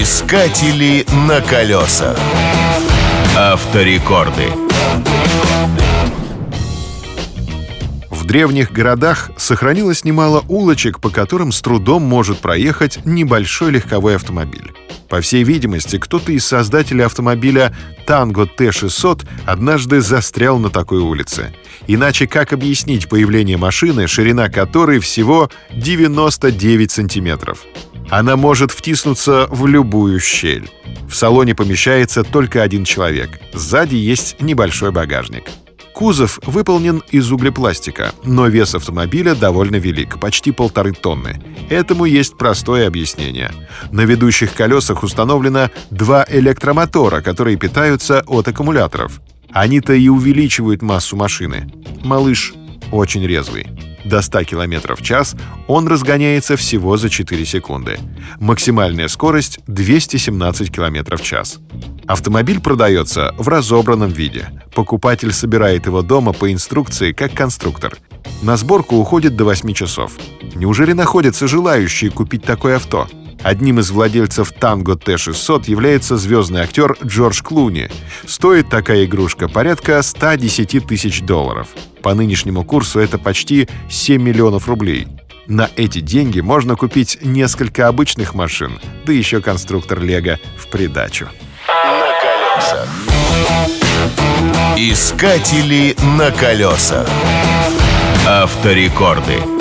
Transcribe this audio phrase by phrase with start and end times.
[0.00, 2.16] Искатели на колесах.
[3.36, 4.50] Авторекорды.
[8.32, 14.72] Древних городах сохранилось немало улочек, по которым с трудом может проехать небольшой легковой автомобиль.
[15.10, 21.54] По всей видимости, кто-то из создателей автомобиля Tango T600 однажды застрял на такой улице.
[21.86, 27.66] Иначе как объяснить появление машины, ширина которой всего 99 сантиметров?
[28.08, 30.70] Она может втиснуться в любую щель.
[31.06, 33.38] В салоне помещается только один человек.
[33.52, 35.50] Сзади есть небольшой багажник.
[35.94, 41.42] Кузов выполнен из углепластика, но вес автомобиля довольно велик, почти полторы тонны.
[41.68, 43.52] Этому есть простое объяснение.
[43.90, 49.20] На ведущих колесах установлено два электромотора, которые питаются от аккумуляторов.
[49.52, 51.70] Они-то и увеличивают массу машины.
[52.02, 52.54] Малыш
[52.90, 53.66] очень резвый.
[54.04, 57.98] До 100 км в час он разгоняется всего за 4 секунды.
[58.40, 61.58] Максимальная скорость— 217 км в час.
[62.06, 64.48] Автомобиль продается в разобранном виде.
[64.74, 67.96] Покупатель собирает его дома по инструкции, как конструктор.
[68.42, 70.12] На сборку уходит до 8 часов.
[70.54, 73.08] Неужели находятся желающие купить такое авто?
[73.42, 77.90] Одним из владельцев Tango T600 является звездный актер Джордж Клуни.
[78.26, 81.68] Стоит такая игрушка порядка 110 тысяч долларов.
[82.02, 85.08] По нынешнему курсу это почти 7 миллионов рублей.
[85.46, 91.28] На эти деньги можно купить несколько обычных машин, да еще конструктор Лего в придачу.
[91.66, 92.88] На колесах.
[94.76, 97.08] Искатели на колесах.
[98.26, 99.51] Авторекорды.